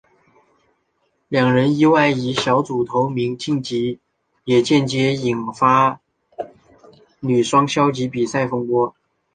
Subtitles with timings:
[1.27, 3.99] 两人意外以小组头名晋级
[4.45, 6.01] 也间接引发
[7.19, 8.95] 女双消极比赛风波。